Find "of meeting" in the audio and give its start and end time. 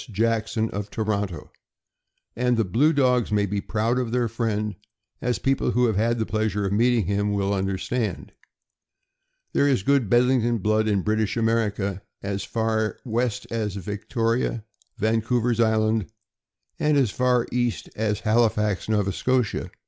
6.65-7.05